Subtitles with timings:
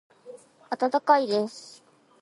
[0.71, 1.83] 温かいです。